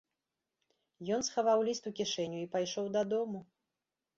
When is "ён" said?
1.17-1.21